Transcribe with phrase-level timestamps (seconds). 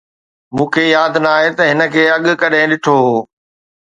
[0.55, 3.15] مون کي ياد ناهي ته هن کي اڳ ڪڏهن ڏٺو هو